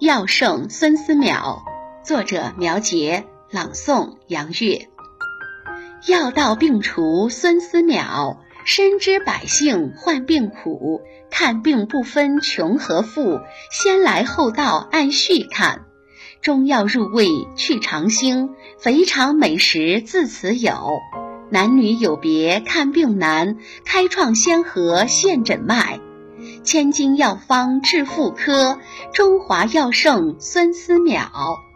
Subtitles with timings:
[0.00, 1.60] 药圣孙思邈，
[2.02, 4.88] 作者苗杰，朗诵杨月。
[6.08, 13.40] 药到病除孙思邈，深知百姓患病苦，看病不分穷和富，
[13.70, 15.84] 先来后到按序看。
[16.40, 18.48] 中药入胃去肠腥，
[18.78, 20.98] 肥肠美食自此有。
[21.50, 26.00] 男女有别看病难，开创先河现诊脉。
[26.62, 28.78] 千金药方治妇科，
[29.12, 31.69] 中华药圣孙思邈。